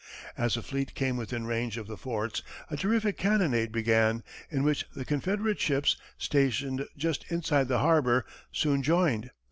[0.35, 4.83] As the fleet came within range of the forts, a terrific cannonade began, in which
[4.95, 9.29] the Confederate ships, stationed just inside the harbor, soon joined.